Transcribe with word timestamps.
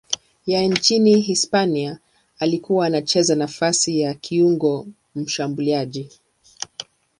ya 0.45 0.61
nchini 0.67 1.19
Hispania 1.19 1.99
aliyekuwa 2.39 2.85
anacheza 2.85 3.35
nafasi 3.35 3.99
ya 3.99 4.13
kiungo 4.13 4.87
mshambuliaji. 5.15 6.09